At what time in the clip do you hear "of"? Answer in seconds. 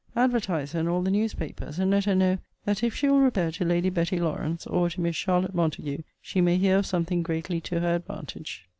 6.79-6.87